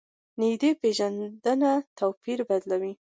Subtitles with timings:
[0.39, 2.93] نږدې پېژندنه توپیر بدلوي.